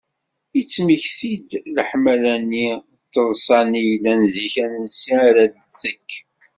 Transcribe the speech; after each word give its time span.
yettmekti-d 0.55 1.49
leḥmala-nni 1.75 2.69
d 3.01 3.03
teḍsa-nni 3.13 3.77
i 3.79 3.83
yellan 3.89 4.21
zik 4.33 4.55
ansi 4.65 5.13
ara 5.27 5.43
d-tekk? 5.53 6.09